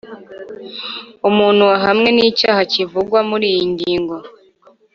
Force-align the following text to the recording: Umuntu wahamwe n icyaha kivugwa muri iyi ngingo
Umuntu 1.29 1.61
wahamwe 1.71 2.09
n 2.15 2.19
icyaha 2.29 2.61
kivugwa 2.73 3.19
muri 3.29 3.45
iyi 3.53 3.65
ngingo 3.73 4.15